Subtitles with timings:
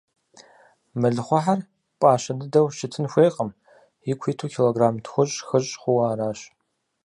[0.99, 1.59] Мэлыхъуэхьэр
[1.99, 3.49] пӀащэ дыдэу щытын хуейкъым,
[4.11, 6.39] ику иту килограмм тхущӏ-хыщӏ хъууэ аращ.